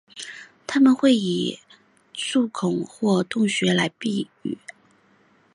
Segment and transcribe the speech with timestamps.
[0.65, 1.59] 它们会以
[2.11, 4.57] 树孔或洞穴来避雨。